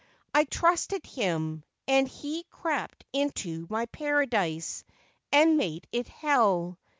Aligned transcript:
I 0.33 0.45
trusted 0.45 1.05
him; 1.05 1.63
and 1.87 2.07
he 2.07 2.45
crept 2.49 3.05
into 3.13 3.67
my 3.69 3.85
paradise, 3.85 4.83
and 5.31 5.57
made 5.57 5.85
it 5.91 6.07
hell. 6.07 6.79